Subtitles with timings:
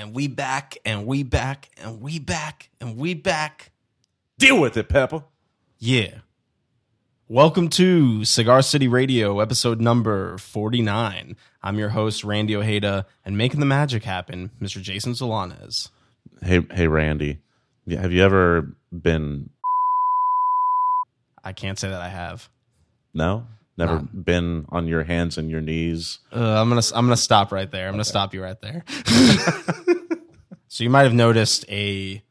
[0.00, 3.70] and we back and we back and we back and we back.
[4.38, 5.24] Deal with it, Pepper.
[5.78, 6.20] Yeah.
[7.28, 11.36] Welcome to Cigar City Radio, episode number 49.
[11.62, 14.80] I'm your host, Randy Ojeda, and making the magic happen, Mr.
[14.80, 15.90] Jason Solanes.
[16.42, 17.38] Hey, hey, Randy.
[17.90, 19.50] Have you ever been?
[21.44, 22.48] I can't say that I have.
[23.12, 23.46] No,
[23.80, 26.20] never been on your hands and your knees.
[26.32, 27.88] Uh, I'm gonna I'm gonna stop right there.
[27.88, 28.84] I'm gonna stop you right there.
[30.68, 32.22] so you might have noticed a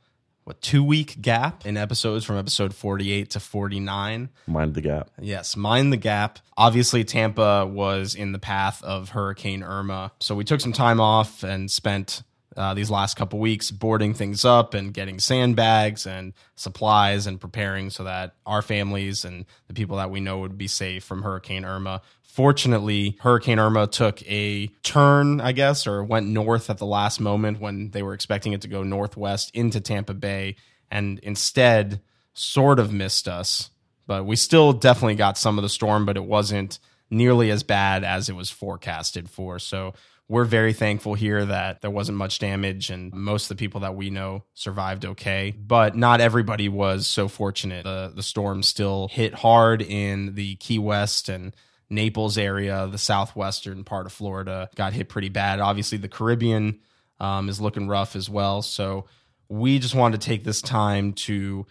[0.46, 4.30] what two week gap in episodes from episode 48 to 49.
[4.48, 5.10] Mind the gap.
[5.20, 6.40] Yes, mind the gap.
[6.58, 11.44] Obviously, Tampa was in the path of Hurricane Irma, so we took some time off
[11.44, 12.24] and spent
[12.60, 17.90] uh, these last couple weeks boarding things up and getting sandbags and supplies and preparing
[17.90, 21.64] so that our families and the people that we know would be safe from Hurricane
[21.64, 22.02] Irma.
[22.22, 27.62] Fortunately, Hurricane Irma took a turn, I guess, or went north at the last moment
[27.62, 30.58] when they were expecting it to go northwest into Tampa Bay
[30.92, 32.02] and instead
[32.34, 33.70] sort of missed us.
[34.06, 38.04] But we still definitely got some of the storm, but it wasn't nearly as bad
[38.04, 39.60] as it was forecasted for.
[39.60, 39.94] So
[40.30, 43.96] we're very thankful here that there wasn't much damage and most of the people that
[43.96, 45.56] we know survived okay.
[45.58, 47.84] But not everybody was so fortunate.
[47.84, 51.56] The, the storm still hit hard in the Key West and
[51.90, 55.60] Naples area, the southwestern part of Florida got hit pretty bad.
[55.60, 56.80] Obviously, the Caribbean
[57.20, 58.62] um, is looking rough as well.
[58.62, 59.06] So
[59.48, 61.66] we just wanted to take this time to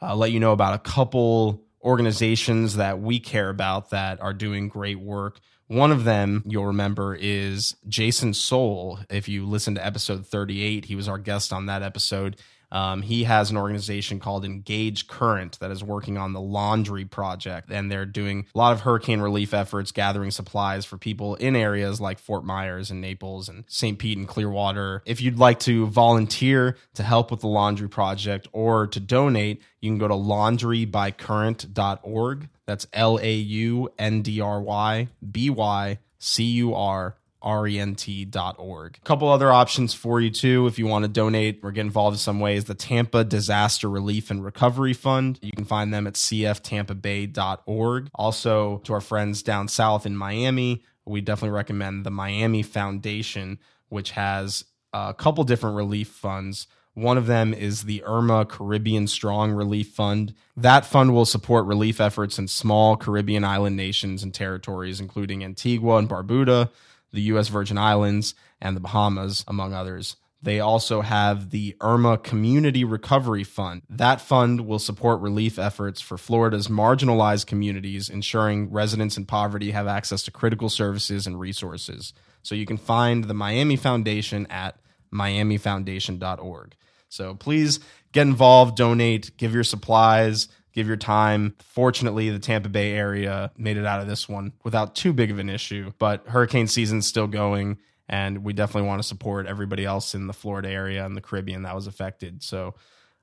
[0.00, 4.68] uh, let you know about a couple organizations that we care about that are doing
[4.68, 8.98] great work one of them you'll remember is Jason Soul.
[9.08, 12.36] If you listen to episode 38, he was our guest on that episode.
[12.72, 17.70] Um, he has an organization called Engage Current that is working on the laundry project,
[17.70, 22.00] and they're doing a lot of hurricane relief efforts, gathering supplies for people in areas
[22.00, 23.98] like Fort Myers and Naples and St.
[23.98, 25.02] Pete and Clearwater.
[25.04, 29.90] If you'd like to volunteer to help with the laundry project or to donate, you
[29.90, 32.48] can go to laundrybycurrent.org.
[32.66, 38.96] That's L A U N D R Y B Y C U R rent.org.
[38.96, 42.14] A couple other options for you too if you want to donate or get involved
[42.14, 42.64] in some ways.
[42.64, 45.38] The Tampa Disaster Relief and Recovery Fund.
[45.42, 48.10] You can find them at cftampabay.org.
[48.14, 53.58] Also, to our friends down south in Miami, we definitely recommend the Miami Foundation,
[53.88, 56.66] which has a couple different relief funds.
[56.94, 60.34] One of them is the Irma Caribbean Strong Relief Fund.
[60.56, 65.96] That fund will support relief efforts in small Caribbean island nations and territories, including Antigua
[65.96, 66.68] and Barbuda,
[67.12, 67.48] the U.S.
[67.48, 70.16] Virgin Islands, and the Bahamas, among others.
[70.42, 73.82] They also have the Irma Community Recovery Fund.
[73.90, 79.86] That fund will support relief efforts for Florida's marginalized communities, ensuring residents in poverty have
[79.86, 82.14] access to critical services and resources.
[82.42, 84.80] So you can find the Miami Foundation at
[85.12, 86.74] miamifoundation.org.
[87.10, 87.80] So please
[88.12, 91.54] get involved, donate, give your supplies, give your time.
[91.60, 95.38] Fortunately, the Tampa Bay area made it out of this one without too big of
[95.38, 97.78] an issue, but hurricane season's still going.
[98.08, 101.62] And we definitely want to support everybody else in the Florida area and the Caribbean
[101.62, 102.42] that was affected.
[102.42, 102.74] So,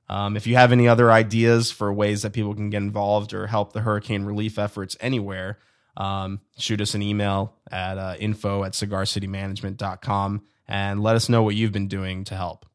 [0.10, 3.48] um, if you have any other ideas for ways that people can get involved or
[3.48, 5.60] help the hurricane relief efforts anywhere,
[5.98, 11.56] um, shoot us an email at uh, info at cigarcitymanagement.com and let us know what
[11.56, 12.67] you've been doing to help.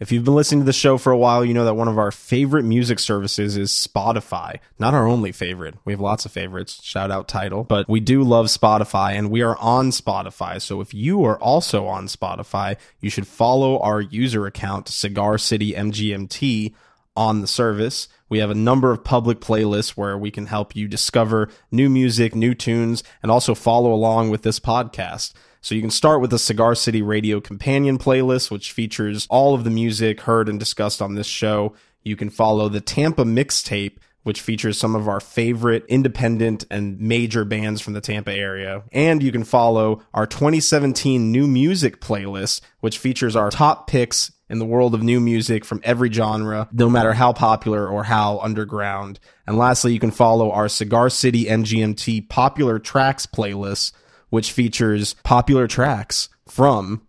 [0.00, 1.98] If you've been listening to the show for a while, you know that one of
[1.98, 4.60] our favorite music services is Spotify.
[4.78, 5.74] Not our only favorite.
[5.84, 6.80] We have lots of favorites.
[6.84, 7.64] Shout out title.
[7.64, 10.62] But we do love Spotify and we are on Spotify.
[10.62, 15.72] So if you are also on Spotify, you should follow our user account, Cigar City
[15.72, 16.74] MGMT,
[17.16, 18.06] on the service.
[18.28, 22.36] We have a number of public playlists where we can help you discover new music,
[22.36, 25.32] new tunes, and also follow along with this podcast.
[25.60, 29.64] So you can start with the Cigar City Radio Companion playlist, which features all of
[29.64, 31.74] the music heard and discussed on this show.
[32.02, 37.44] You can follow the Tampa Mixtape, which features some of our favorite independent and major
[37.44, 38.82] bands from the Tampa area.
[38.92, 44.58] And you can follow our 2017 new music playlist, which features our top picks in
[44.58, 49.20] the world of new music from every genre, no matter how popular or how underground.
[49.46, 53.92] And lastly, you can follow our Cigar City MGMT popular tracks playlist,
[54.30, 57.02] which features popular tracks from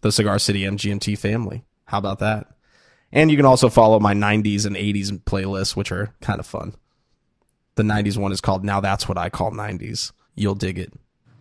[0.00, 1.64] the Cigar City MGMT family.
[1.86, 2.48] How about that?
[3.12, 6.74] And you can also follow my 90s and 80s playlists, which are kind of fun.
[7.76, 10.12] The 90s one is called Now That's What I Call 90s.
[10.34, 10.92] You'll dig it.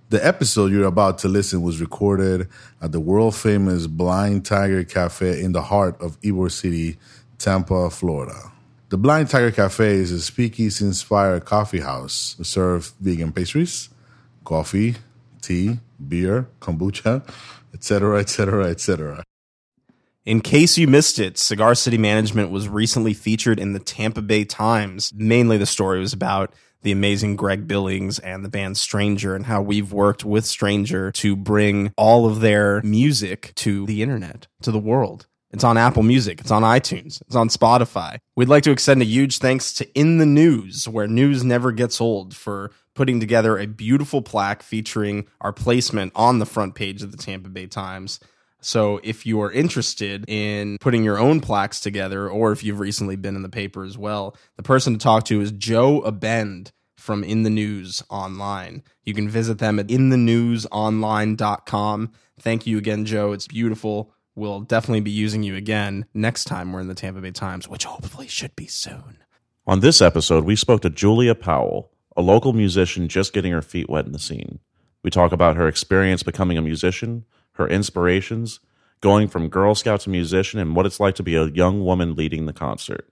[0.10, 2.48] The episode you're about to listen was recorded
[2.82, 6.98] at the world famous Blind Tiger Cafe in the heart of Ybor City,
[7.40, 8.52] Tampa, Florida.
[8.90, 12.36] The Blind Tiger Cafe is a speakeasy inspired coffee house.
[12.38, 13.90] We serve vegan pastries,
[14.44, 14.96] coffee,
[15.46, 17.28] tea, beer, kombucha,
[17.74, 19.24] etc., etc., etc.
[20.26, 24.44] In case you missed it, Cigar City Management was recently featured in the Tampa Bay
[24.44, 25.14] Times.
[25.16, 26.52] Mainly the story was about
[26.82, 31.36] the amazing Greg Billings and the band Stranger and how we've worked with Stranger to
[31.36, 35.28] bring all of their music to the internet, to the world.
[35.52, 38.18] It's on Apple Music, it's on iTunes, it's on Spotify.
[38.36, 42.02] We'd like to extend a huge thanks to In the News, where news never gets
[42.02, 47.12] old, for putting together a beautiful plaque featuring our placement on the front page of
[47.12, 48.20] the Tampa Bay Times.
[48.62, 53.16] So if you are interested in putting your own plaques together, or if you've recently
[53.16, 57.24] been in the paper as well, the person to talk to is Joe Abend from
[57.24, 58.82] In the News Online.
[59.04, 62.12] You can visit them at inthenewsonline.com.
[62.40, 63.34] Thank you again, Joe.
[63.34, 64.12] It's beautiful.
[64.34, 67.86] We'll definitely be using you again next time we're in the Tampa Bay Times, which
[67.86, 69.20] hopefully should be soon.
[69.68, 73.90] On this episode, we spoke to Julia Powell, a local musician just getting her feet
[73.90, 74.60] wet in the scene.
[75.04, 78.60] We talk about her experience becoming a musician, her inspirations,
[79.02, 82.16] going from Girl Scout to musician, and what it's like to be a young woman
[82.16, 83.08] leading the concert.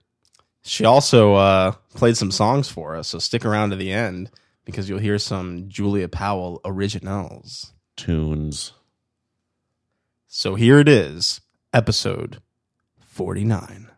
[0.62, 4.30] She also uh, played some songs for us, so stick around to the end
[4.64, 7.72] because you'll hear some Julia Powell originals.
[7.96, 8.72] Tunes.
[10.26, 11.42] So here it is,
[11.72, 12.40] episode
[12.98, 13.90] 49.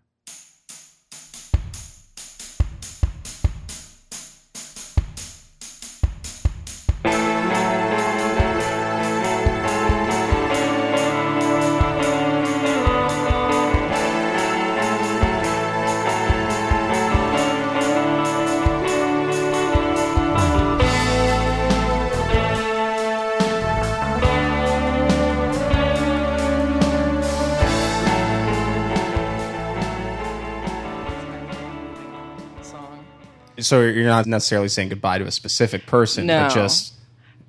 [33.66, 36.44] So you're not necessarily saying goodbye to a specific person, No.
[36.48, 36.94] but just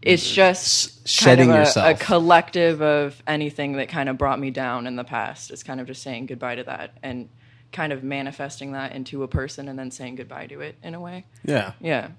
[0.02, 2.02] It's just shedding kind of a, yourself.
[2.02, 5.52] a collective of anything that kind of brought me down in the past.
[5.52, 7.30] It's kind of just saying goodbye to that and
[7.72, 11.00] kind of manifesting that into a person and then saying goodbye to it in a
[11.02, 11.26] way.
[11.44, 12.10] yeah, Yeah.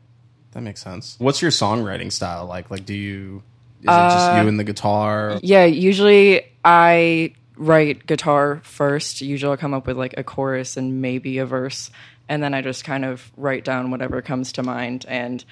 [0.52, 1.16] that makes sense.
[1.18, 2.70] What's your songwriting style like?
[2.70, 3.42] Like, do you
[3.80, 5.38] is it just uh, you and the guitar?
[5.42, 9.20] Yeah, usually I write guitar first.
[9.20, 11.90] Usually I'll come up with like a chorus and maybe a verse,
[12.28, 15.04] and then I just kind of write down whatever comes to mind.
[15.08, 15.44] And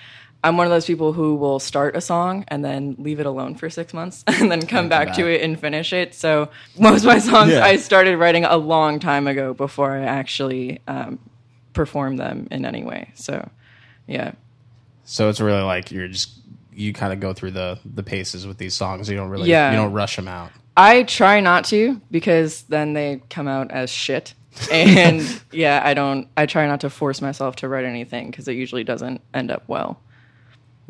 [0.44, 3.54] I'm one of those people who will start a song and then leave it alone
[3.54, 6.14] for six months and then come back, to it and finish it.
[6.14, 7.64] So most of my songs Yeah.
[7.64, 11.18] I started writing a long time ago before I actually um,
[11.72, 13.10] perform them in any way.
[13.14, 13.48] So
[14.06, 14.32] yeah.
[15.04, 16.30] So it's really like you're just
[16.72, 19.08] you kind of go through the the paces with these songs.
[19.08, 19.70] You don't really Yeah.
[19.70, 20.50] you don't rush them out.
[20.76, 24.34] I try not to because then they come out as shit.
[24.70, 25.22] And
[25.52, 26.28] yeah, I don't.
[26.36, 29.64] I try not to force myself to write anything because it usually doesn't end up
[29.66, 30.00] well.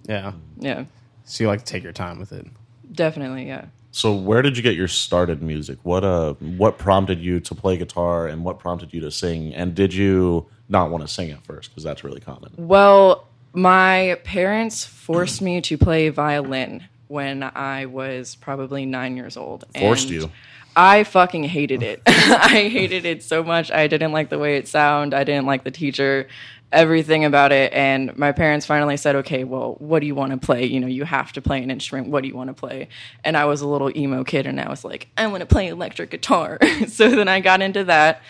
[0.09, 0.33] Yeah.
[0.59, 0.85] Yeah,
[1.25, 2.47] So you like to take your time with it.
[2.93, 3.47] definitely.
[3.47, 3.67] Yeah.
[3.91, 5.79] So, where did you get your start in music?
[5.83, 9.55] What uh, what prompted you to play guitar, and what prompted you to sing?
[9.55, 11.71] And did you not want to sing at first?
[11.71, 12.53] Because that's really common.
[12.59, 19.65] Well, my parents forced me to play violin when I was probably nine years old.
[19.79, 20.31] Forced and you.
[20.77, 22.03] I fucking hated it.
[22.07, 23.71] I hated it so much.
[23.71, 25.17] I didn't like the way it sounded.
[25.17, 26.29] I didn't like the teacher,
[26.71, 27.73] everything about it.
[27.73, 30.67] And my parents finally said, "Okay, well, what do you want to play?
[30.67, 32.09] You know, you have to play an instrument.
[32.09, 32.89] What do you want to play?"
[33.25, 35.69] And I was a little emo kid, and I was like, "I want to play
[35.69, 36.59] electric guitar."
[36.89, 38.21] so then I got into that.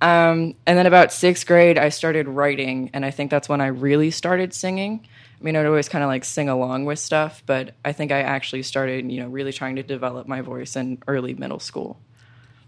[0.00, 3.66] Um, and then about sixth grade, I started writing, and I think that's when I
[3.66, 5.08] really started singing.
[5.40, 8.22] I mean, I'd always kind of like sing along with stuff, but I think I
[8.22, 12.00] actually started, you know, really trying to develop my voice in early middle school.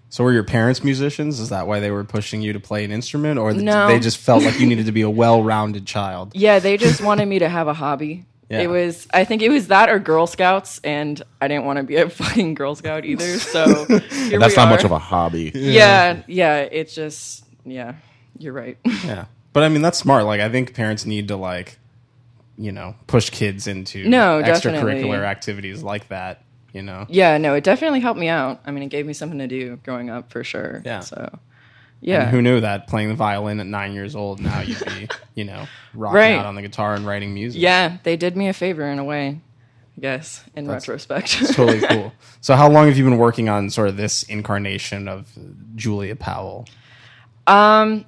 [0.09, 1.39] So were your parents musicians?
[1.41, 3.87] Is that why they were pushing you to play an instrument, or No.
[3.89, 6.33] they just felt like you needed to be a well-rounded child?
[6.35, 8.25] Yeah, they just wanted me to have a hobby.
[8.49, 8.63] Yeah.
[8.63, 11.85] It was, I think it was that or Girl Scouts, and I didn't want to
[11.85, 13.39] be a fucking Girl Scout either.
[13.39, 14.71] So here That's we not are.
[14.71, 15.53] much of a hobby.
[15.55, 17.95] Yeah, yeah, it's just, yeah,
[18.39, 18.77] you're right.
[19.05, 20.25] Yeah, but I mean that's smart.
[20.25, 21.79] Like I think parents need to like,
[22.61, 25.17] you know, push kids into No, extracurricular definitely.
[25.17, 26.45] activities like that.
[26.73, 28.61] You know, yeah, no, it definitely helped me out.
[28.65, 30.83] I mean, it gave me something to do growing up for sure.
[30.85, 31.01] Yeah.
[31.01, 31.39] So,
[32.01, 32.23] yeah.
[32.23, 34.39] And who knew that playing the violin at nine years old?
[34.41, 36.37] Now you'd be, you know, rocking Right.
[36.39, 37.61] out on the guitar and writing music.
[37.61, 39.41] Yeah, they did me a favor in a way,
[39.97, 41.45] I guess, in retrospect.
[41.55, 42.13] totally cool.
[42.41, 45.27] So how long have you been working on sort of this incarnation of
[45.75, 46.69] Julia Powell?
[47.49, 48.05] Um,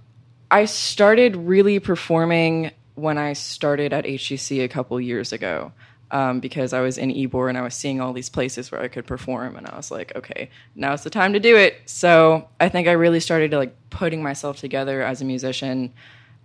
[0.52, 5.72] I started really performing when I started at HCC a couple years ago.
[6.10, 8.88] Um, because I was in Ybor and I was seeing all these places where I
[8.88, 11.80] could perform, and I was like, okay, now's the time to do it.
[11.86, 15.94] So I think I really started like putting myself together as a musician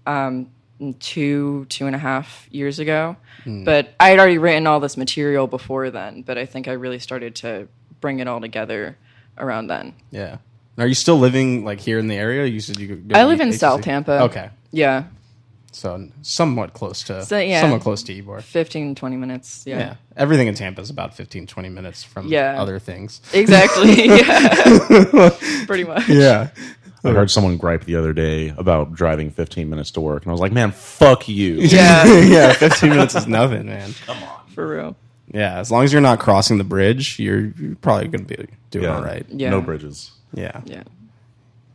[0.06, 0.50] um,
[1.02, 3.18] two two and a half years ago.
[3.66, 6.22] But I had already written all this material before then.
[6.22, 7.68] But I think I really started to
[8.00, 8.98] bring it all together
[9.38, 9.94] around then.
[10.12, 10.38] Yeah.
[10.78, 12.46] Are you still living like here in the area?
[12.46, 13.52] You said you go I live in?
[13.52, 14.24] South Tampa.
[14.24, 15.06] Okay, Yeah,
[15.72, 17.62] so somewhat close to So, yeah.
[17.62, 18.42] somewhat close to Ybor.
[18.42, 19.64] 15, 20 minutes.
[19.66, 19.78] Yeah.
[19.80, 19.96] Yeah.
[20.16, 22.60] everything in Tampa is about 15, 20 minutes from Yeah.
[22.62, 23.22] other things.
[23.34, 24.06] Exactly.
[24.08, 25.30] yeah.
[25.68, 26.08] Pretty much.
[26.10, 26.50] Yeah,
[27.04, 30.34] I heard someone gripe the other day about driving 15 minutes to work, and I
[30.34, 32.06] was like, "Man, fuck you." Yeah.
[32.22, 33.94] yeah, fifteen minutes is nothing, man.
[34.06, 34.48] Come on.
[34.54, 34.96] For real.
[35.34, 38.48] Yeah, as long as you're not crossing the bridge, you're, you're probably going to be
[38.72, 38.96] doing Yeah.
[38.96, 39.26] all right.
[39.30, 39.50] Yeah.
[39.52, 40.12] No bridges.
[40.34, 40.84] Yeah, Yeah.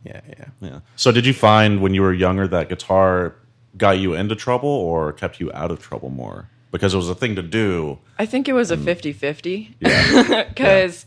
[0.03, 0.45] yeah, yeah.
[0.59, 0.79] Yeah.
[0.95, 3.35] So, did you find when you were younger that guitar
[3.77, 6.49] got you into trouble or kept you out of trouble more?
[6.71, 7.99] Because it was a thing to do.
[8.17, 9.75] I think it was a 50 50.
[9.79, 10.43] Yeah.
[10.49, 11.05] Because,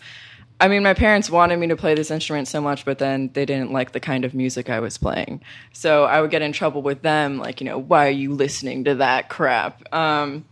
[0.61, 3.45] I mean, my parents wanted me to play this instrument so much, but then they
[3.45, 5.43] didn't like the kind of music I was playing.
[5.73, 8.85] So I would get in trouble with them, like, you know, why are you listening
[8.85, 9.93] to that crap?
[9.95, 10.45] Um,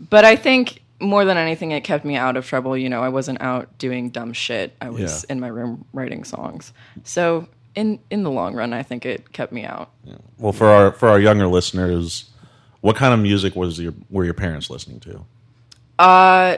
[0.00, 2.76] but I think more than anything, it kept me out of trouble.
[2.76, 4.74] You know, I wasn't out doing dumb shit.
[4.80, 5.32] I was Yeah.
[5.32, 6.72] in my room writing songs.
[7.04, 9.90] So in in the long run, I think it kept me out.
[10.38, 12.30] well, for our for our younger listeners,
[12.80, 15.24] what kind of music was your were your parents listening to?
[15.98, 16.56] Uh,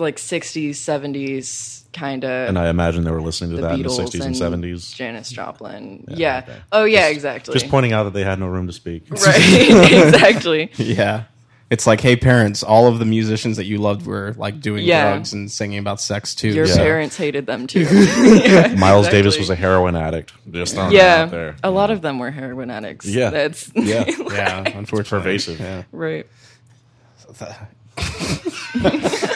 [0.00, 2.48] like 60s, 70s, kind of.
[2.48, 4.94] And I imagine they were listening to the that Beatles in the 60s and, 70s.
[4.94, 6.04] Janis Joplin.
[6.08, 6.44] Yeah.
[6.44, 6.58] okay.
[6.72, 7.52] Oh, yeah, exactly.
[7.52, 9.04] Just pointing out that they had no room to speak.
[9.10, 9.36] Right.
[10.08, 10.70] exactly.
[10.76, 11.24] Yeah.
[11.70, 15.10] It's like, hey, parents, all of the musicians that you loved were like doing Yeah.
[15.12, 16.48] drugs and singing about sex too.
[16.48, 17.82] Your so- parents hated them too.
[17.82, 19.40] yeah, Miles Davis exactly.
[19.42, 20.32] was a heroin addict.
[20.50, 21.24] Just throwing that out Yeah.
[21.26, 21.56] there.
[21.62, 23.06] A lot of them were heroin addicts.
[23.06, 23.30] Yeah.
[23.30, 24.04] That's Yeah.
[24.32, 25.20] Yeah, unfortunately.
[25.20, 25.60] pervasive.
[25.60, 25.84] Yeah.
[25.92, 26.26] right.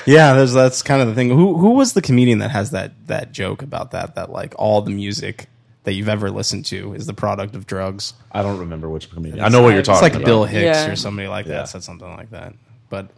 [0.07, 1.31] Yeah, there's that's kind of the thing.
[1.31, 4.83] Who who was the comedian that has that that joke about that that like all
[4.83, 5.47] the music
[5.85, 8.15] that you've ever listened to is the product of drugs?
[8.33, 9.45] I don't remember which comedian.
[9.45, 10.27] I know what you're It's talking It's like about.
[10.27, 10.91] Bill Hicks Yeah.
[10.91, 11.65] or somebody like that Yeah.
[11.65, 12.55] said something like that.
[12.91, 13.11] But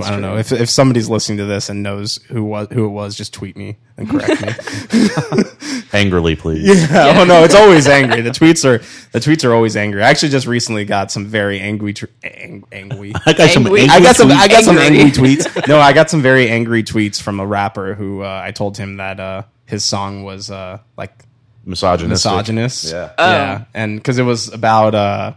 [0.00, 2.90] I don't know if if somebody's listening to this and knows who was who it
[2.90, 5.08] was, just tweet me and correct me.
[5.92, 6.64] Angrily, please.
[6.90, 7.14] Yeah.
[7.20, 8.20] Oh no, it's always angry.
[8.20, 8.78] The tweets are
[9.12, 10.02] the tweets are always angry.
[10.02, 13.12] I actually just recently got some very angry, tr- ang- angry.
[13.26, 13.80] I got some Angry.
[13.82, 14.28] angry I got some.
[14.28, 14.36] tweets.
[14.36, 15.00] I got some Angry.
[15.00, 15.66] angry tweets.
[15.68, 18.98] No, I got some very angry tweets from a rapper who uh, I told him
[18.98, 21.24] that uh, his song was uh, like
[21.68, 22.30] misogynistic.
[22.32, 22.92] misogynist.
[22.92, 23.10] Yeah.
[23.18, 25.34] yeah, and because it was about uh,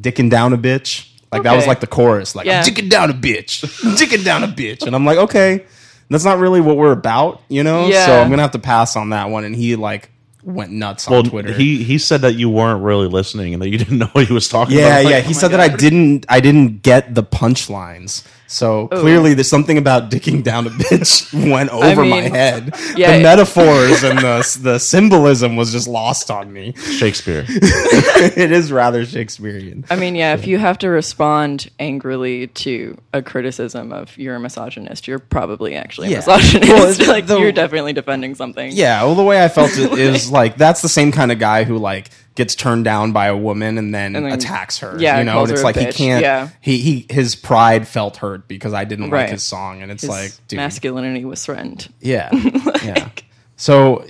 [0.00, 1.10] dicking down a bitch.
[1.32, 1.68] Like that was Okay.
[1.68, 2.36] like the chorus.
[2.36, 2.60] Like Yeah.
[2.60, 5.64] I'm dicking down a bitch, I'm dicking down a bitch, and I'm like, okay,
[6.08, 7.88] that's not really what we're about, you know.
[7.88, 8.06] Yeah.
[8.06, 9.42] So I'm gonna have to pass on that one.
[9.42, 10.10] And he like
[10.44, 11.52] went nuts on Twitter.
[11.52, 14.32] he he said that you weren't really listening and that you didn't know what he
[14.32, 15.10] was talking Yeah, about.
[15.10, 15.16] yeah.
[15.16, 18.22] Like, He said that I didn't I didn't get the punchlines.
[18.54, 22.74] So clearly there's something about dicking down a bitch went over my mean, head.
[22.96, 23.16] yeah.
[23.16, 26.72] the metaphors and the the symbolism was just lost on me.
[26.74, 27.44] Shakespeare.
[27.48, 29.84] it is rather Shakespearean.
[29.90, 34.40] I mean, yeah, if you have to respond angrily to a criticism of you're a
[34.40, 37.00] misogynist, you're probably actually a misogynist.
[37.00, 38.70] Well, like the- you're definitely defending something.
[38.72, 41.64] Yeah, well the way I felt it is like that's the same kind of guy
[41.64, 44.96] who like gets turned down by a woman and then, And then- attacks her.
[44.98, 46.48] yeah, you know, and it's like he can't Yeah.
[46.60, 50.10] he he his pride felt hurt because I didn't like his song and it's His
[50.10, 51.88] like dude, masculinity was threatened.
[52.00, 52.30] Yeah.
[52.84, 53.08] yeah.
[53.56, 54.04] So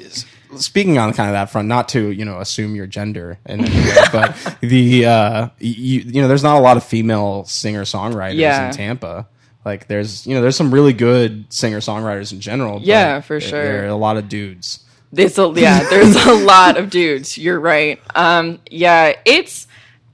[0.56, 3.74] speaking on kind of that front, not to, you know, assume your gender in any
[3.74, 8.68] way, but the uh you, you know, there's not a lot of female singer-songwriters Yeah.
[8.68, 9.26] in Tampa.
[9.66, 12.74] Like there's, you know, there's some really good singer-songwriters in general.
[12.78, 13.62] but Yeah, for sure.
[13.62, 14.80] There are a lot of dudes.
[15.14, 17.38] There's a, yeah, there's a lot of dudes.
[17.38, 18.00] You're right.
[18.14, 19.66] Um, yeah, it's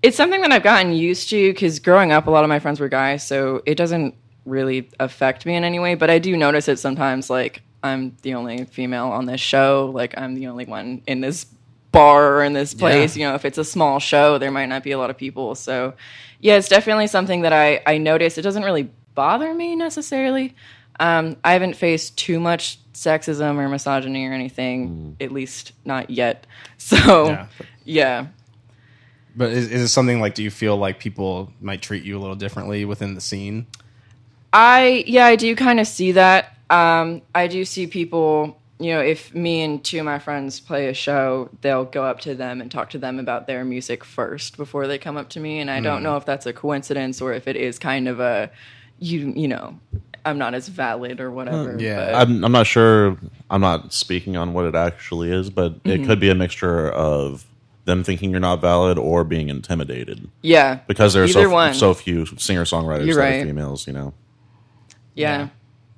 [0.02, 2.80] it's something that I've gotten used to because growing up, a lot of my friends
[2.80, 4.14] were guys, so it doesn't
[4.45, 5.95] really affect me in any way.
[5.95, 7.30] But I do notice it sometimes.
[7.30, 9.90] Like I'm the only female on this show.
[9.95, 11.47] Like I'm the only one in this
[11.92, 13.16] bar or in this place.
[13.16, 13.21] Yeah.
[13.21, 15.54] You know, if it's a small show, there might not be a lot of people.
[15.54, 15.95] So
[16.40, 18.38] yeah, it's definitely something that I I notice.
[18.38, 20.54] It doesn't really bother me necessarily.
[21.00, 26.47] Um, I haven't faced too much sexism or misogyny or anything, at least not yet.
[26.78, 27.47] So, Yeah.
[27.85, 28.26] yeah.
[29.37, 32.21] But is, is it something like do you feel like people might treat you a
[32.21, 33.66] little differently within the scene?
[34.52, 36.57] I, yeah, I do kind of see that.
[36.69, 40.88] Um, I do see people, you know, if me and two of my friends play
[40.88, 44.57] a show, they'll go up to them and talk to them about their music first
[44.57, 45.61] before they come up to me.
[45.61, 48.50] And I don't know if that's a coincidence or if it is kind of a,
[48.99, 49.78] you, you know,
[50.25, 51.77] I'm not as valid or whatever.
[51.81, 52.12] yeah.
[52.12, 53.17] but- I'm, I'm not sure.
[53.50, 55.91] I'm not speaking on what it actually is, but Mm-hmm.
[56.03, 57.45] it could be a mixture of
[57.87, 60.77] them thinking you're not valid or being intimidated yeah.
[60.87, 61.75] because there are Either so, one.
[61.75, 63.43] so few singer songwriters You're that right.
[63.43, 63.87] are females.
[63.87, 64.15] You know,
[65.15, 65.49] Yeah.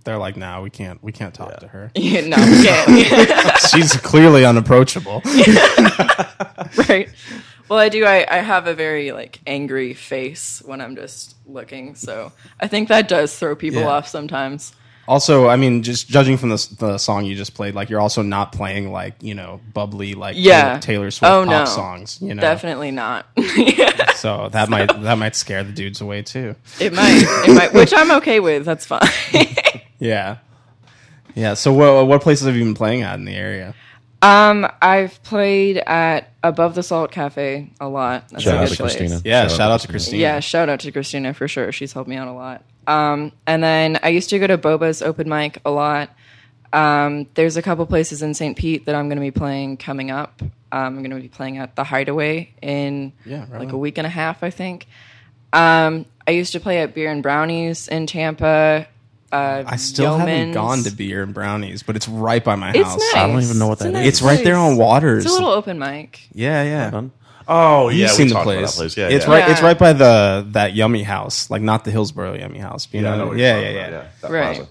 [0.04, 1.92] They're like, "Nah, we can't we can't talk to her.
[1.96, 3.58] Yeah, no, we can't.
[3.70, 5.22] She's clearly unapproachable."
[6.88, 7.08] right.
[7.72, 8.04] Well, I do.
[8.04, 12.88] I, I have a very like angry face when I'm just looking, so I think
[12.88, 13.88] that does throw people Yeah.
[13.88, 14.74] off sometimes.
[15.08, 18.20] Also, I mean, just judging from the, the song you just played, like you're also
[18.20, 20.80] not playing like you know bubbly like Yeah.
[20.80, 21.64] Taylor, Taylor Swift Oh, pop no.
[21.64, 22.18] songs.
[22.20, 23.26] You know, Definitely not.
[24.16, 26.54] So that might that might scare the dudes away too.
[26.78, 27.24] it might.
[27.48, 27.72] It might.
[27.74, 28.66] Which I'm okay with.
[28.66, 29.00] That's fine.
[29.98, 30.38] Yeah,
[31.34, 31.54] yeah.
[31.54, 33.74] So what what places have you been playing at in the area?
[34.22, 38.28] Um, I've played at Above the Salt Cafe a lot.
[38.28, 38.96] That's Shout a out good to place.
[38.96, 39.22] Christina.
[39.24, 40.18] Yeah, shout, out to Christina.
[40.18, 41.72] Yeah, shout out to Christina for sure.
[41.72, 42.64] She's helped me out a lot.
[42.86, 46.10] Um, and then I used to go to Boba's open mic a lot.
[46.72, 48.56] Um, there's a couple places in St.
[48.56, 50.40] Pete that I'm going to be playing coming up.
[50.40, 53.74] Um, I'm going to be playing at the Hideaway in Yeah, right like on.
[53.74, 54.86] a week and a half, I think.
[55.52, 58.86] Um, I used to play at Beer and Brownies in Tampa.
[59.32, 60.54] Uh, I still haven't Yeoman's.
[60.54, 62.98] gone to Beer and Brownies, but it's right by my It's house.
[62.98, 63.14] nice.
[63.16, 64.08] I don't even know what It's a that nice is.
[64.08, 64.70] It's right there place.
[64.72, 65.24] on Waters.
[65.24, 66.20] It's a little open mic.
[66.34, 67.02] yeah, yeah.
[67.48, 68.70] Oh yeah, You've we seen the talked about place.
[68.72, 68.96] that place.
[68.96, 69.32] Yeah, it's yeah.
[69.32, 69.50] right.
[69.50, 69.66] It's Yeah.
[69.66, 72.86] right by the that Yummy House, like not the Hillsborough Yummy House.
[72.92, 73.18] You Yeah, I know?
[73.18, 74.54] know what you're yeah, talking yeah, about, yeah, That Right.
[74.56, 74.68] plaza.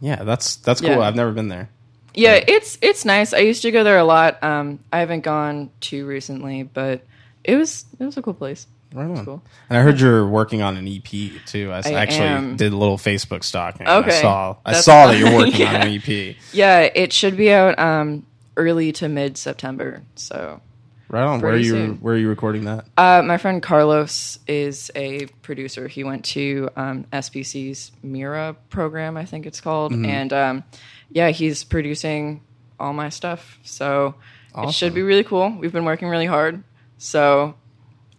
[0.00, 0.90] Yeah, That's that's cool.
[0.90, 1.00] Yeah.
[1.00, 1.68] I've never been there.
[2.14, 3.32] Yeah, it's it's nice.
[3.32, 4.42] I used to go there a lot.
[4.42, 7.02] Um, I haven't gone too recently, but
[7.44, 8.66] it was it was a cool place.
[8.92, 9.24] Right on.
[9.24, 9.42] cool.
[9.70, 11.04] And I heard you're working on an EP
[11.46, 11.70] too.
[11.72, 12.56] I actually am.
[12.56, 13.86] did a little Facebook stalking.
[13.86, 14.20] I Okay.
[14.20, 15.36] saw I That's saw that you're fine.
[15.38, 16.36] working on an EP.
[16.52, 20.02] Yeah, it should be out um, early to mid September.
[20.14, 20.60] So
[21.08, 21.40] Right on.
[21.42, 21.96] Where are you soon.
[21.96, 22.86] where are you recording that?
[22.96, 25.86] uh, my friend Carlos is a producer.
[25.86, 30.06] He went to um, SBC's Mira program, I think it's called, Mm-hmm.
[30.06, 30.64] and um,
[31.10, 32.40] yeah, he's producing
[32.80, 33.58] all my stuff.
[33.62, 34.14] So
[34.56, 35.50] it should be really cool.
[35.50, 36.62] We've been working really hard,
[36.96, 37.56] so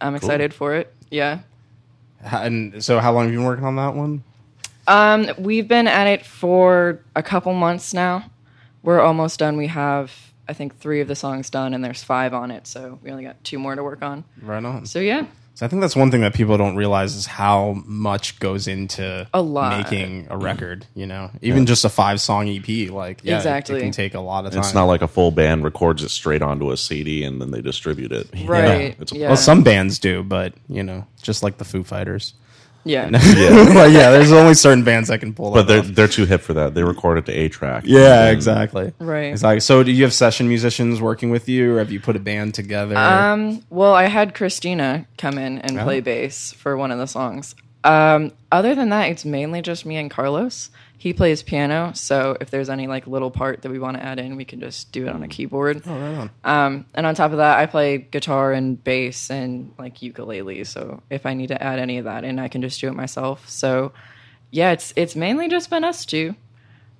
[0.04, 0.94] I'm excited for it.
[1.10, 1.40] Yeah.
[2.22, 4.24] And so how long have you been working on that one?
[4.88, 8.30] Um, we've been at it for a couple months now.
[8.82, 9.56] We're almost done.
[9.56, 12.68] We have, I think, three of the songs done, and there's five on it.
[12.68, 14.26] So we only got two more to work on.
[14.42, 14.86] Right on.
[14.86, 18.40] So yeah, So I think that's one thing that people don't realize is how much
[18.40, 19.78] goes into A lot.
[19.78, 20.44] making a mm-hmm.
[20.44, 20.86] record.
[20.96, 23.78] You know, even just a five song EP, like yeah, Exactly.
[23.78, 24.62] it, can take a lot of time.
[24.62, 27.62] It's not like a full band records it straight onto a CD and then they
[27.62, 28.30] distribute it.
[28.46, 28.96] Right.
[29.00, 29.28] It's a Yeah.
[29.28, 32.34] well, some bands do, but you know, just like the Foo Fighters.
[32.86, 33.50] Yeah, Yeah.
[33.76, 35.88] Well, yeah, there's only certain bands that can pull that But they're off.
[35.88, 36.74] they're too hip for that.
[36.74, 37.84] They record it to A track.
[37.86, 38.94] Yeah, exactly.
[39.00, 39.32] Right.
[39.32, 39.60] Exactly.
[39.62, 42.54] So, do you have session musicians working with you, or have you put a band
[42.54, 42.96] together?
[42.98, 45.84] Um, well, I had Christina come in and Oh.
[45.84, 47.56] play bass for one of the songs.
[47.86, 50.70] Um, other than that, it's mainly just me and Carlos.
[51.04, 54.20] He plays piano, so if there's any like little part that we want to add
[54.20, 55.84] in, we can just do it on a keyboard.
[55.86, 56.66] oh, right on.
[56.66, 60.64] Um, and on top of that, I play guitar and bass and like ukulele.
[60.64, 62.94] So if I need to add any of that in, I can just do it
[62.94, 63.50] myself.
[63.50, 63.92] So
[64.50, 66.36] yeah, it's it's mainly just been us two.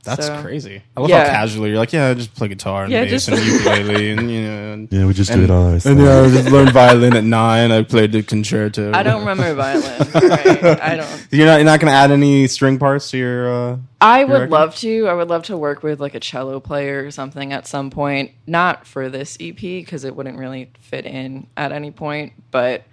[0.04, 0.82] That's So- crazy.
[0.98, 1.26] I love Yeah.
[1.26, 4.12] how casually you're like, yeah, I just play guitar and Yeah, bass just- and ukulele,
[4.12, 5.86] and you know, and, Yeah, we just and, do it all ourselves.
[5.86, 6.34] And ourselves.
[6.34, 7.72] yeah, I just learned violin at nine.
[7.72, 8.92] I played the concerto.
[8.94, 10.00] I don't remember violin.
[10.14, 10.82] Right?
[10.82, 11.28] I don't.
[11.32, 11.56] You're not.
[11.56, 13.54] You're not going to add any string parts to your.
[13.72, 14.50] Uh, I would reckon?
[14.50, 15.08] love to.
[15.08, 18.32] I would love to work with like a cello player or something at some point.
[18.46, 22.84] Not for this EP because it wouldn't really fit in at any point, but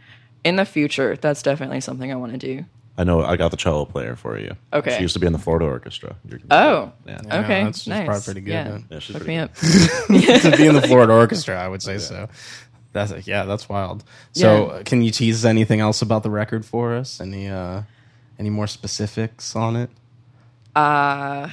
[0.44, 2.64] in the future, that's definitely something I want to do.
[3.00, 4.54] I know I got the cello player for you.
[4.74, 4.94] Okay.
[4.96, 6.16] She used to be in the Florida Orchestra.
[6.28, 7.12] You're- Oh, Yeah.
[7.24, 8.04] Yeah, okay, that's- that's nice.
[8.06, 8.84] probably pretty good, Yeah, then.
[8.90, 9.46] Yeah, she's Hook pretty me
[10.26, 10.36] good.
[10.36, 10.42] up.
[10.52, 12.28] to be in the Florida Orchestra, I would say so.
[12.92, 14.04] That's yeah, that's wild.
[14.32, 14.72] So, Yeah.
[14.74, 17.20] uh, can you tease anything else about the record for us?
[17.22, 17.82] Any uh,
[18.38, 19.90] any more specifics on it?
[20.76, 21.48] Uh,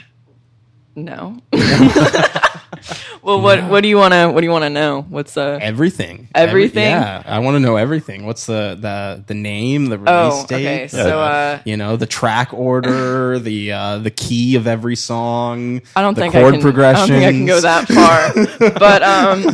[0.95, 1.37] no.
[3.21, 5.01] well, what what do you want to what do you want to know?
[5.09, 5.57] What's uh?
[5.61, 6.27] Everything.
[6.35, 6.83] Every- Everything?
[6.91, 8.25] yeah, I want to know everything.
[8.25, 10.55] What's the the the name, the release Oh, date?
[10.55, 10.83] okay.
[10.87, 15.81] the- So uh, you know the track order, the uh, the key of every song.
[15.95, 16.79] I don't the think chord I can.
[16.79, 18.69] I don't think I can go that far.
[18.79, 19.45] but um,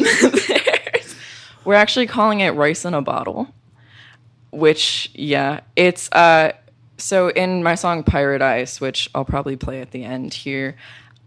[1.66, 3.48] we're actually calling it rice in a bottle.
[4.52, 6.52] Which yeah, it's uh.
[6.98, 10.76] So in my song Pirate Eyes, which I'll probably play at the end here,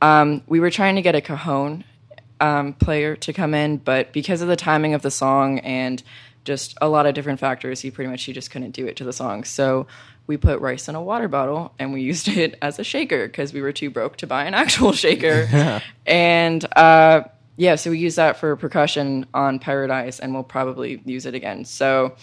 [0.03, 1.85] um, we were trying to get a cajon
[2.41, 6.03] um, player to come in, but because of the timing of the song and
[6.45, 9.05] just a lot of different factors, he pretty much he just couldn't do it to
[9.05, 9.45] the song.
[9.45, 9.87] So
[10.27, 13.53] we put rice in a water bottle and we used it as a shaker because
[13.53, 15.83] we were too broke to buy an actual shaker.
[16.07, 17.23] and uh,
[17.57, 21.35] yeah, so we use that for percussion on Pirate Eyes, and we'll probably use it
[21.35, 21.65] again.
[21.65, 22.15] So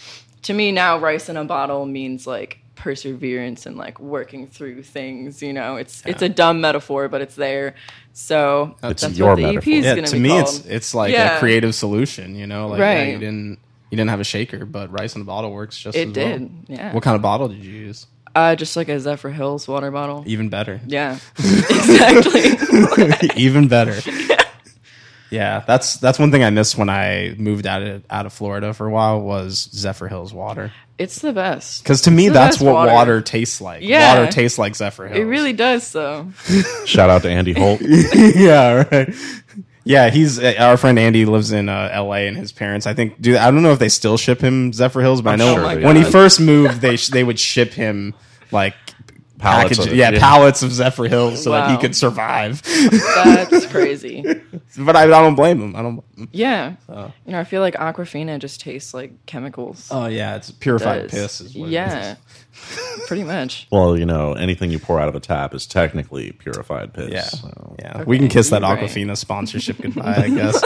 [0.43, 5.41] to me now, rice in a bottle means like perseverance and like working through things.
[5.41, 7.75] You know, it's it's a dumb metaphor, but it's there.
[8.11, 9.73] So It's that's your what the EP metaphor.
[9.73, 10.41] is yeah, going to be me, called.
[10.41, 11.37] it's it's like Yeah.
[11.37, 12.35] a creative solution.
[12.35, 13.07] You know, like yeah, Right.
[13.13, 16.09] you didn't you didn't have a shaker, but rice in a bottle works just It
[16.09, 16.49] as did, well.
[16.67, 16.93] yeah.
[16.93, 18.05] What kind of bottle did you use?
[18.35, 20.23] Uh, just like a Zephyrhills water bottle.
[20.25, 20.81] Even better.
[20.87, 23.29] Yeah, exactly.
[23.41, 23.95] Even better.
[25.33, 28.73] Yeah, that's that's one thing I missed when I moved out of out of Florida
[28.73, 30.71] for a while was Zephyrhills water.
[30.99, 31.81] It's the best.
[31.83, 32.91] Because to me, It's the that's best what water.
[32.93, 33.21] water.
[33.21, 33.81] tastes like.
[33.81, 34.19] Yeah.
[34.19, 35.15] water tastes like Zephyrhills.
[35.15, 35.83] It really does.
[35.87, 36.31] So
[36.85, 37.81] Shout out to Andy Holt.
[38.15, 39.13] yeah, right.
[39.85, 42.27] Yeah, he's uh, our friend Andy lives in uh, L.A.
[42.27, 42.85] and his parents.
[42.87, 45.55] I think do I don't know if they still ship him Zephyrhills, but i know
[45.55, 46.11] sure they when he do.
[46.11, 48.13] first moved, they sh- they would ship him
[48.51, 48.75] like
[49.43, 50.19] Pallets package- of yeah, yeah.
[50.19, 52.61] pallets of Zephyrhills so that he could survive.
[52.63, 54.23] that's crazy.
[54.77, 55.75] but I, I don't blame him.
[55.75, 56.03] I don't.
[56.31, 56.75] Yeah.
[56.89, 59.89] You know, I feel like Aquafina just tastes like chemicals.
[59.91, 61.11] Oh yeah, it's purified Does.
[61.11, 61.41] piss.
[61.41, 62.15] Is what yeah.
[63.07, 63.67] Pretty much.
[63.71, 67.09] Well, you know, anything you pour out of a tap is technically purified piss.
[67.11, 67.75] Yeah, so.
[67.79, 67.91] yeah.
[67.95, 68.83] Okay, we can kiss that you're right.
[68.89, 70.15] Aquafina sponsorship goodbye.
[70.15, 70.61] I guess.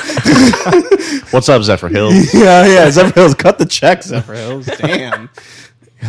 [1.31, 2.33] What's up, Zephyrhills?
[2.33, 2.87] yeah, yeah.
[2.89, 4.65] Zephyrhills, cut the check, Zephyr Hills.
[4.77, 5.29] Damn.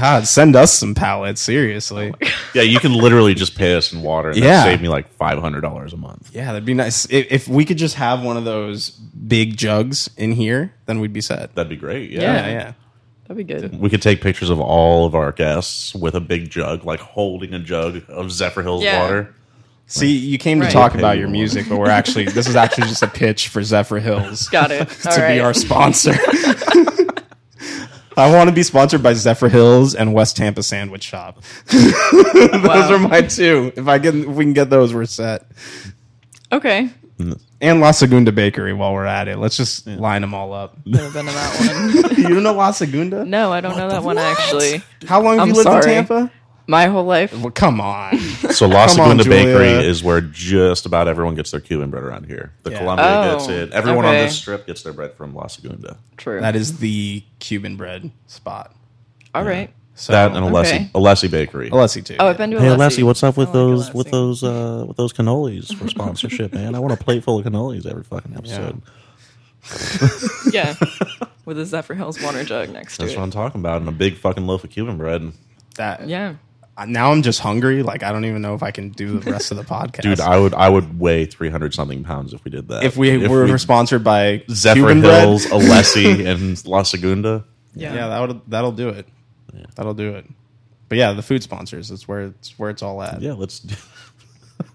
[0.01, 1.41] God, send us some pallets.
[1.41, 2.13] Seriously.
[2.23, 4.45] Oh yeah, you can literally just pay us in water and Yeah.
[4.45, 4.65] yeah.
[4.65, 6.31] save me like five hundred dollars a month.
[6.35, 7.05] Yeah, that'd be nice.
[7.11, 11.13] If, if we could just have one of those big jugs in here, then we'd
[11.13, 11.55] be set.
[11.55, 12.11] That'd be great.
[12.11, 12.21] Yeah.
[12.23, 12.53] Yeah, Yeah.
[12.53, 12.73] yeah.
[13.27, 13.79] That'd be good.
[13.79, 17.53] We could take pictures of all of our guests with a big jug, like holding
[17.53, 19.03] a jug of Zephyrhills Yeah.
[19.03, 19.35] water.
[19.91, 20.73] See, you came to Right.
[20.73, 24.51] talk about your music, but we're actually this is actually just a pitch for Zephyrhills
[24.51, 24.89] Got it.
[25.03, 25.41] to All be right.
[25.41, 26.13] our sponsor.
[28.19, 31.41] I want to be sponsored by Zephyrhills and West Tampa Sandwich Shop.
[31.73, 31.93] those
[32.65, 32.93] Wow.
[32.95, 33.73] are my two.
[33.77, 35.47] If I can, if we can get those, we're set.
[36.51, 36.91] Okay.
[37.61, 39.39] And La Segunda Bakery while we're at it.
[39.39, 40.77] Let's just line them all up.
[40.85, 42.17] Never been to that one.
[42.17, 43.25] you don't know La Segunda?
[43.25, 44.83] no, I don't know that one actually.
[45.07, 45.79] How long have I'm you lived sorry.
[45.95, 46.31] in Tampa?
[46.71, 47.33] My whole life.
[47.33, 48.19] Well, come on.
[48.51, 49.89] So La Come on, Segunda Bakery Julia.
[49.89, 52.53] is where just about everyone gets their Cuban bread around here.
[52.65, 52.79] The Yeah.
[52.79, 53.73] Columbia Oh, gets it.
[53.73, 54.25] Everyone on okay.
[54.25, 55.97] this strip gets their bread from La Segunda.
[56.17, 56.41] True.
[56.41, 58.75] that is the Cuban bread spot.
[59.35, 59.71] All right.
[59.95, 60.91] So, that and Alessi, Okay.
[60.95, 61.71] Alessi Bakery.
[61.71, 62.17] Alessi too.
[62.21, 62.99] Oh, I've been to Hey Alessi.
[62.99, 66.53] Alessi, what's up with I like those with those uh with those cannolis for sponsorship,
[66.53, 66.75] man?
[66.75, 68.83] I want a plate full of cannolis every fucking episode.
[70.53, 70.75] Yeah.
[71.45, 73.17] With a Zephyrhills water jug next to That's it.
[73.19, 75.33] what I'm talking about, and a big fucking loaf of Cuban bread.
[75.77, 76.35] that Yeah.
[76.87, 77.83] Now I'm just hungry.
[77.83, 80.03] Like I don't even know if I can do the rest of the podcast.
[80.03, 82.85] Dude, I would I would weigh 300 something pounds if we did that.
[82.85, 87.45] if we were sponsored by Zephyr Cuban Hills, bread, Alessi, and La Segunda.
[87.75, 87.95] Yeah.
[87.95, 89.07] yeah, that would that'll do it.
[89.77, 90.27] That'll do it.
[90.89, 91.89] But yeah, the food sponsors.
[91.89, 93.21] That's where it's where it's all at.
[93.21, 93.65] Yeah, let's.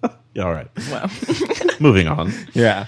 [0.34, 0.70] yeah, all right.
[0.90, 1.10] Wow.
[1.80, 2.32] Moving on.
[2.54, 2.86] Yeah.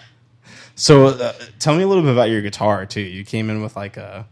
[0.75, 3.01] So uh, tell me a little bit about your guitar too.
[3.01, 4.27] You came in with like a,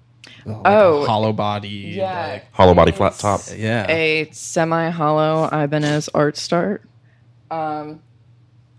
[0.45, 1.93] like a Oh, hollow body.
[1.97, 2.27] yeah.
[2.33, 3.41] like- Hollow body flat top.
[3.55, 3.89] yeah.
[3.89, 6.79] a semi-hollow Ibanez Artstar.
[7.51, 8.01] Um,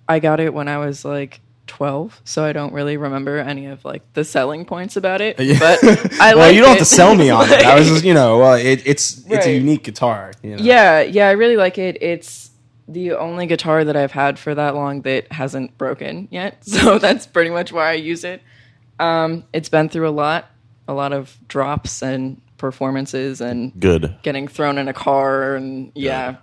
[0.08, 3.84] I got it when I was like 12, so I don't really remember any of
[3.84, 5.38] like the selling points about it.
[5.40, 5.58] Yeah.
[5.58, 6.78] But I like well, like you don't it.
[6.78, 7.62] have to sell me on it.
[7.64, 10.32] I was just, you know, well, it, it's it's a unique guitar.
[10.42, 10.62] You know?
[10.62, 12.02] Yeah, yeah, I really like it.
[12.02, 12.50] It's
[12.86, 16.58] the only guitar that I've had for that long that hasn't broken yet.
[16.66, 18.42] So that's pretty much why I use it.
[19.00, 20.46] Um, it's been through a lot,
[20.88, 24.14] a lot of drops and performances and Good.
[24.22, 26.36] getting thrown in a car and yeah.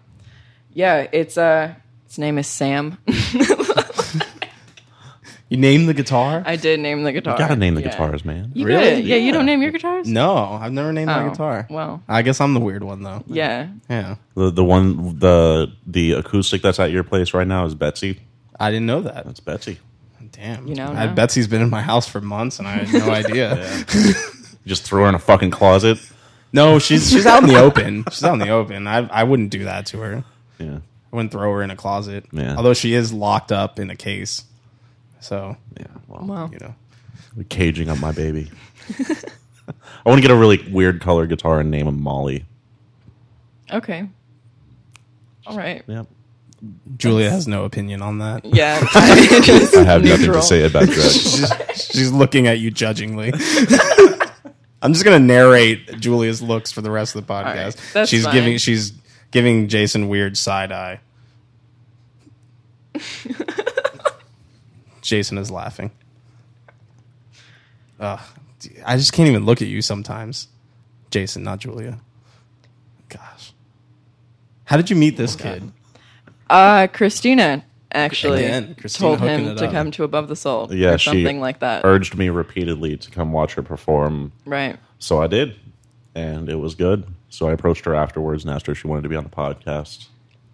[0.73, 1.73] Yeah, it's uh
[2.05, 2.97] its name is Sam.
[5.49, 6.43] You name the guitar?
[6.45, 7.33] I did name the guitar.
[7.33, 7.89] You gotta name the Yeah.
[7.89, 8.53] guitars, man.
[8.55, 8.83] You Really?
[9.01, 9.05] did.
[9.05, 10.07] Yeah, you don't name your guitars?
[10.07, 11.67] no, I've never named my Oh, guitar.
[11.69, 13.21] Well, I guess I'm the weird one though.
[13.27, 13.67] yeah.
[13.89, 14.15] Yeah.
[14.35, 18.21] The the one the the acoustic that's at your place right now is Betsy.
[18.61, 19.25] I didn't know that.
[19.25, 19.79] That's Betsy.
[20.31, 20.67] Damn.
[20.67, 21.07] You know I.
[21.07, 23.83] Betsy's been in my house for months and I had no idea.
[24.63, 25.97] You just threw her in a fucking closet.
[26.53, 28.03] No, she's she's out in the open.
[28.11, 28.85] She's out in the open.
[28.87, 30.23] I I wouldn't do that to her.
[30.59, 30.77] Yeah.
[31.11, 32.25] I wouldn't throw her in a closet.
[32.31, 32.55] Yeah.
[32.55, 34.43] Although she is locked up in a case.
[35.19, 35.87] So, Yeah.
[36.07, 36.49] Well, Wow.
[36.51, 36.73] you know.
[37.49, 38.49] caging up my baby.
[38.99, 42.45] I want to get a really weird color guitar and name him Molly.
[43.71, 44.07] Okay.
[45.45, 45.83] All right.
[45.87, 46.07] Yep.
[46.97, 48.45] Julia has no opinion on that.
[48.45, 48.79] Yeah.
[48.93, 50.93] I, just I have nothing to say about that.
[51.73, 53.31] She's, she's looking at you judgingly.
[54.81, 57.45] I'm just gonna narrate Julia's looks for the rest of the podcast.
[57.45, 58.33] right, that's she's fine.
[58.33, 58.93] giving she's
[59.31, 60.99] giving Jason weird side eye.
[65.01, 65.91] Jason is laughing.
[67.99, 68.19] Ugh,
[68.85, 70.47] I just can't even look at you sometimes.
[71.11, 71.99] Jason, not Julia.
[73.09, 73.53] Gosh.
[74.65, 75.71] How did you meet this kid?
[76.49, 79.71] Uh, Christina actually Again, told him to up.
[79.71, 80.71] come to Above the Salt.
[80.71, 81.83] Yeah, or she something like that.
[81.85, 84.31] urged me repeatedly to come watch her perform.
[84.45, 84.77] right.
[84.99, 85.55] So I did,
[86.15, 87.05] and it was good.
[87.29, 89.29] So I approached her afterwards and asked her if she wanted to be on the
[89.29, 90.07] podcast.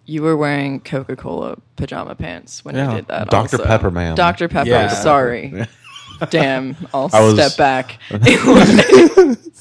[0.06, 2.89] You were wearing Coca Cola pajama pants when Yeah.
[2.91, 3.30] you did that.
[3.30, 3.58] Dr.
[3.58, 3.65] also.
[3.65, 4.15] Pepper, man.
[4.15, 4.47] Dr.
[4.47, 4.69] Pepper.
[4.69, 4.88] Yeah.
[4.88, 5.65] Sorry.
[6.30, 6.78] Damn.
[6.93, 8.00] I'll I was- step back.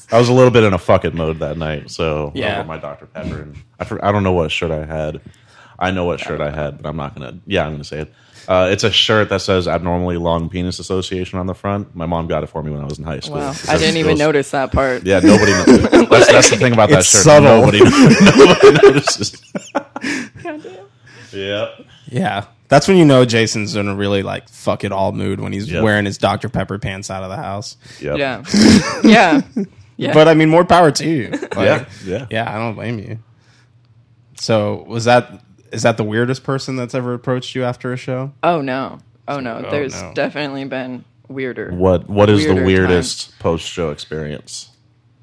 [0.09, 2.59] I was a little bit in a fuck it mode that night, so Yeah.
[2.59, 5.19] over my Dr Pepper, and I, I don't know what shirt I had.
[5.79, 7.39] I know what shirt I had, but I'm not gonna.
[7.45, 8.13] Yeah, I'm gonna say it.
[8.47, 11.93] Uh, it's a shirt that says "Abnormally Long Penis Association" on the front.
[11.95, 13.35] My mom got it for me when I was in high school.
[13.37, 13.53] Wow.
[13.67, 15.03] I didn't even girls- notice that part.
[15.05, 15.51] Yeah, nobody.
[15.51, 15.65] Knows.
[16.09, 17.21] That's, that's the thing about that It's shirt.
[17.23, 17.59] subtle.
[17.61, 19.41] Nobody, nobody notices.
[21.33, 21.69] yeah.
[22.09, 22.45] Yeah.
[22.69, 25.71] That's when you know Jason's in a really like fuck it all mood when he's
[25.71, 25.83] Yep.
[25.83, 26.49] wearing his Dr.
[26.49, 27.77] Pepper pants out of the house.
[28.01, 28.17] Yep.
[28.17, 28.43] Yeah.
[29.03, 29.41] yeah.
[29.97, 30.13] Yeah.
[30.13, 31.29] But I mean, more power to you.
[31.31, 31.85] Like, Yeah.
[32.05, 32.25] Yeah.
[32.29, 33.19] Yeah, I don't blame you.
[34.35, 38.33] So was that is that the weirdest person that's ever approached you after a show?
[38.43, 38.99] oh no.
[39.27, 39.61] Oh no.
[39.65, 40.13] Oh, There's no.
[40.13, 41.71] definitely been weirder.
[41.73, 44.71] What What is the weirdest post show experience?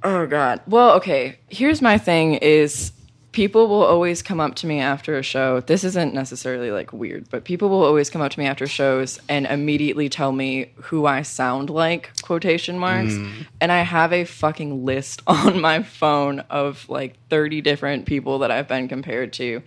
[0.03, 0.61] Oh god.
[0.67, 1.39] Well, okay.
[1.49, 2.93] Here's my thing is
[3.33, 5.61] people will always come up to me after a show.
[5.61, 9.19] This isn't necessarily like weird, but people will always come up to me after shows
[9.29, 13.15] and immediately tell me who I sound like, quotation marks.
[13.15, 13.47] Mm.
[13.61, 18.53] And I have a fucking list on my phone of like 30 different people that
[18.53, 19.63] I've been compared to.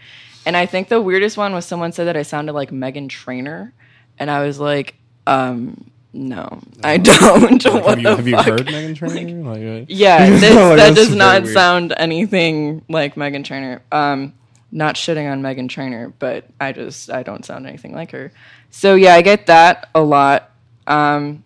[0.47, 3.73] And I think the weirdest one was someone said that I sounded like Meghan Trainor,
[4.17, 4.95] and I was like,
[5.27, 7.63] um no, I don't.
[7.65, 8.45] what have you, the have you fuck?
[8.45, 9.43] heard Meghan Trainor?
[9.53, 11.53] Like, uh, Yeah, this, Like, that does not weird.
[11.53, 13.81] sound anything like Meghan Trainor.
[13.91, 14.33] Um,
[14.71, 18.31] not shitting on Meghan Trainor, but I just I don't sound anything like her.
[18.71, 20.49] So yeah, I get that a lot.
[20.87, 21.43] Um,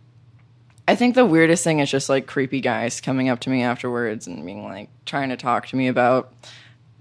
[0.88, 4.28] I think the weirdest thing is just like creepy guys coming up to me afterwards
[4.28, 6.32] and being like trying to talk to me about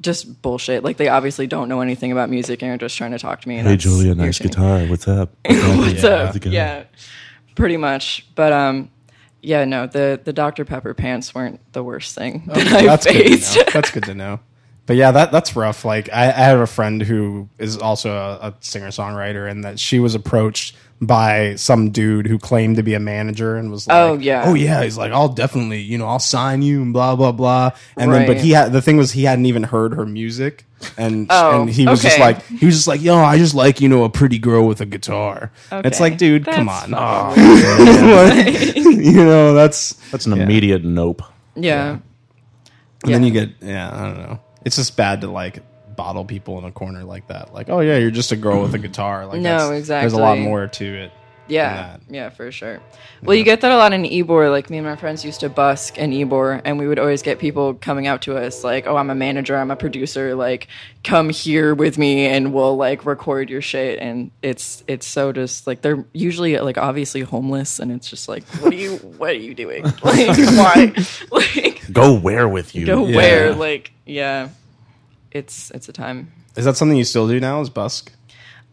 [0.00, 0.82] just bullshit.
[0.84, 3.48] Like they obviously don't know anything about music and are just trying to talk to
[3.48, 3.58] me.
[3.58, 4.50] and Hey Julia, nice irritating.
[4.50, 4.86] guitar.
[4.86, 5.30] What's up?
[5.46, 6.26] What's up?
[6.26, 6.54] How's it going?
[6.54, 6.84] Yeah,
[7.54, 8.26] pretty much.
[8.34, 8.90] But um,
[9.42, 13.14] yeah, no, the the Dr Pepper pants weren't the worst thing that I that's good
[13.14, 13.56] faced.
[13.56, 13.62] know.
[13.72, 14.40] That's good to know.
[14.86, 15.84] But yeah, that that's rough.
[15.84, 19.78] Like I, I have a friend who is also a, a singer songwriter, and that
[19.78, 23.90] she was approached by some dude who claimed to be a manager and was oh,
[23.92, 24.42] like, Oh, yeah.
[24.46, 27.70] oh yeah." He's like, "I'll definitely, you know, I'll sign you," and blah blah blah.
[27.96, 30.66] And then, but he had the thing was he hadn't even heard her music,
[30.98, 33.80] and Oh, and he was just like, he was just like, "Yo, I just like
[33.80, 37.44] you know a pretty girl with a guitar." It's like, dude, come That's on, fucking
[37.46, 38.34] ah.
[38.34, 40.42] Like, you know, that's That's an Yeah.
[40.42, 41.22] immediate nope.
[41.56, 41.98] Yeah.
[43.04, 44.40] And then you get, yeah, I don't know.
[44.66, 45.62] It's just bad to like
[46.00, 47.52] bottle people in a corner like that.
[47.52, 49.26] Like, oh yeah, you're just a girl with a guitar.
[49.26, 50.04] Like, No, exactly.
[50.08, 51.12] There's a lot more to it.
[51.46, 52.00] Yeah, that.
[52.08, 52.80] yeah, for sure.
[53.22, 54.50] Well, you get that a lot in Ybor.
[54.52, 57.40] Like me and my friends used to busk in Ybor, and we would always get
[57.40, 60.36] people coming out to us like, "Oh, I'm a manager, I'm a producer.
[60.36, 60.68] Like,
[61.02, 65.66] come here with me, and we'll like record your shit." And it's it's so just
[65.66, 69.34] like they're usually like obviously homeless, and it's just like, what are you what are
[69.34, 69.82] you doing?
[70.04, 70.94] Like, why?
[71.32, 72.86] like, Go where with you?
[72.86, 73.16] go Yeah.
[73.16, 73.54] where?
[73.56, 74.50] Like, yeah,
[75.32, 76.32] it's it's a time.
[76.56, 77.60] Is that something you still do now?
[77.60, 78.12] Is busk?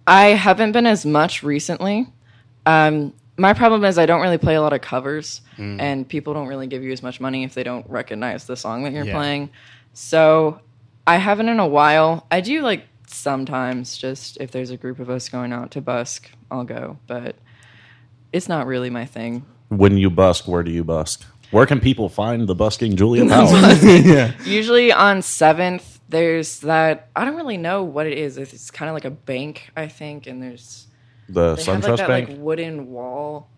[0.06, 2.08] I haven't been as much recently.
[2.66, 5.82] Um, my problem is I don't really play a lot of covers, Mm.
[5.82, 8.84] and people don't really give you as much money if they don't recognize the song
[8.84, 9.14] that you're Yeah.
[9.14, 9.50] playing.
[9.94, 10.60] So
[11.06, 12.26] I haven't in a while.
[12.32, 16.30] I do like sometimes, just if there's a group of us going out to busk,
[16.52, 17.36] I'll go, but
[18.34, 19.46] it's not really my thing.
[19.70, 21.24] When you busk, where do you busk?
[21.52, 23.56] Where can people find the busking Julia Powell?
[23.84, 24.32] yeah.
[24.46, 27.10] Usually on Seventh, there's that.
[27.16, 28.38] I don't really know what it is.
[28.38, 30.88] It's, it's kind of like a bank, I think, and there's
[31.30, 32.30] the They have like SunTrust that Bank.
[32.30, 33.50] like wooden wall.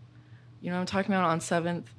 [0.61, 1.89] You know what I'm talking about on Seventh?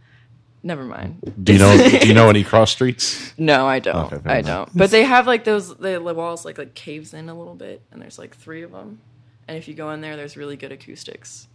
[0.62, 1.34] Never mind.
[1.42, 1.88] do you know?
[2.00, 3.32] do you know any cross streets?
[3.38, 4.12] No, I don't.
[4.12, 4.68] Okay, I don't.
[4.76, 8.02] But they have like those the walls like like caves in a little bit, and
[8.02, 9.00] there's like three of them.
[9.48, 11.48] And if you go in there, there's really good acoustics.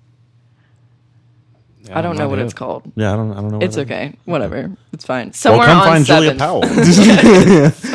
[1.94, 2.92] I don't know what it's called.
[2.96, 3.32] Yeah, I don't.
[3.32, 3.58] I don't know.
[3.60, 4.16] where It's that- okay.
[4.26, 4.76] Whatever.
[4.92, 5.28] It's fine.
[5.28, 7.82] Well, Somewhere come on find Julia Seventh.
[7.84, 7.92] Powell.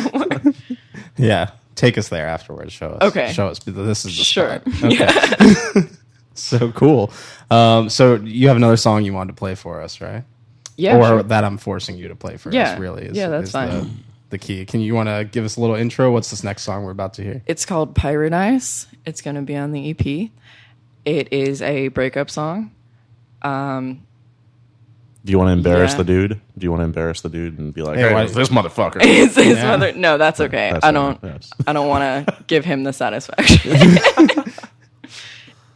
[1.21, 1.51] Yeah.
[1.75, 2.73] Take us there afterwards.
[2.73, 3.01] Show us.
[3.11, 3.31] Okay.
[3.33, 3.59] Show us.
[3.59, 4.59] This is the Sure.
[4.59, 4.83] spot.
[4.91, 5.87] Okay.
[6.33, 7.11] so cool.
[7.49, 10.23] Um, so you have another song you wanted to play for us, right?
[10.77, 10.97] Yeah.
[10.97, 11.23] or sure.
[11.23, 12.73] that I'm forcing you to play for Yeah.
[12.73, 12.79] us.
[12.79, 13.03] Really?
[13.05, 13.69] Is, Yeah, that's fine.
[13.69, 13.89] The,
[14.31, 14.65] the key.
[14.65, 16.11] Can you want to give us a little intro?
[16.11, 17.41] What's this next song we're about to hear?
[17.45, 18.87] It's called Pirate Eyes.
[19.05, 20.29] It's going to be on the EP.
[21.05, 22.71] It is a breakup song.
[25.23, 25.97] Do you want to embarrass Yeah.
[25.97, 26.41] the dude?
[26.57, 28.97] Do you want to embarrass the dude and be like, Hey, "Hey, why- this motherfucker"?
[29.01, 29.67] It's his Yeah.
[29.77, 29.93] mother.
[29.93, 30.71] No, that's okay.
[30.71, 30.93] That's I fine.
[30.95, 31.21] don't.
[31.21, 33.99] That's- I don't want to give him the satisfaction.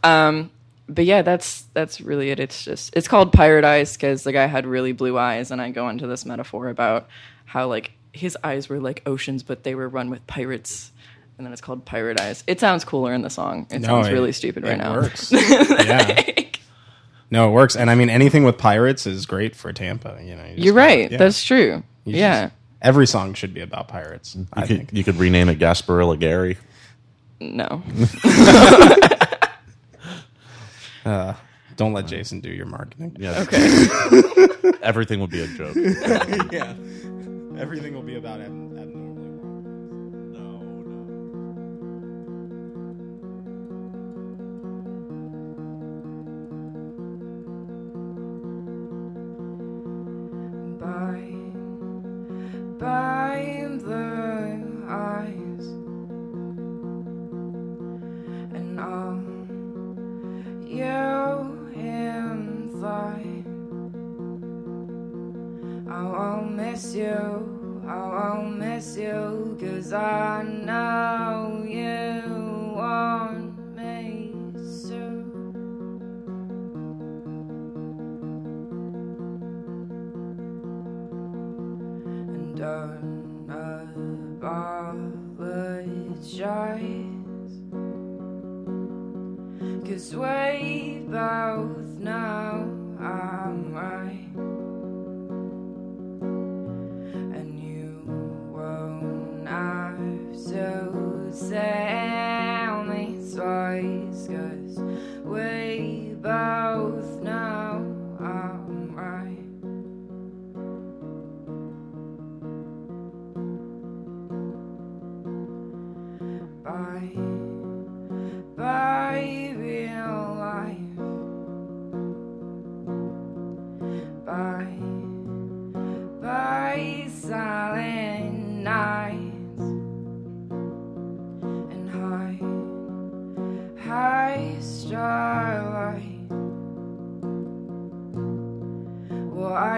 [0.04, 0.50] um,
[0.88, 2.40] but yeah, that's that's really it.
[2.40, 5.70] It's just it's called Pirate Eyes because the guy had really blue eyes, and I
[5.70, 7.08] go into this metaphor about
[7.44, 10.90] how like his eyes were like oceans, but they were run with pirates.
[11.38, 12.42] And then it's called Pirate Eyes.
[12.46, 13.66] It sounds cooler in the song.
[13.70, 14.94] It sounds it- really stupid right it now.
[14.94, 15.30] Works.
[15.32, 16.22] yeah.
[17.30, 17.74] No, it works.
[17.76, 20.18] And I mean, anything with pirates is great for Tampa.
[20.22, 21.10] You know, you you're right.
[21.10, 21.18] yeah.
[21.18, 21.82] That's true.
[22.04, 22.42] You yeah.
[22.46, 24.36] just- every song should be about pirates.
[24.52, 24.92] I You could, think.
[24.92, 26.56] you could rename it Gasparilla Gary.
[27.40, 27.82] No.
[31.04, 31.34] Uh,
[31.76, 33.16] don't let Jason do your marketing.
[33.16, 33.42] Yeah.
[33.42, 33.86] Okay.
[34.82, 35.76] Everything would be a joke.
[36.50, 36.74] yeah.
[37.60, 38.75] Everything will be about abnormally
[65.96, 75.32] I won't miss you, I won't miss you, cause I know you want me soon.
[82.04, 83.48] And don't
[84.38, 84.76] apologize,
[89.88, 90.35] cause we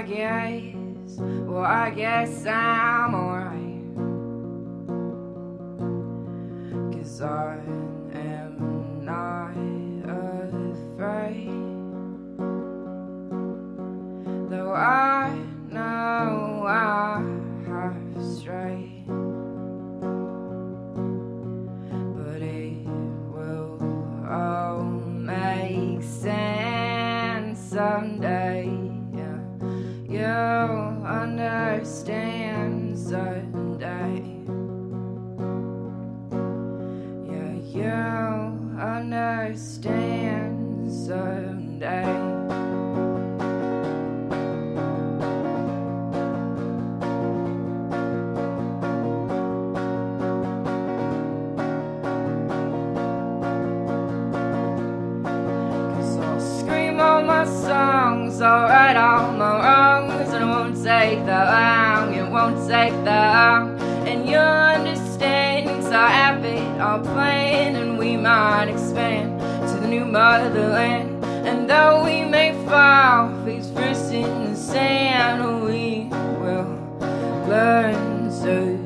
[0.09, 0.75] guess,
[1.19, 3.59] well, I guess I'm alright.
[6.93, 7.59] Cause I
[57.49, 62.93] songs all right, on my wrongs And it won't take that long, it won't take
[63.05, 69.81] that long And you understand, it's our habit, our plan And we might expand to
[69.81, 76.09] the new motherland And though we may fall, face first in the sand We
[76.41, 76.71] will
[77.49, 78.78] learn so.